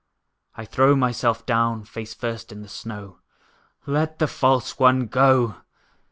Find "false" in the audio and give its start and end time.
4.25-4.79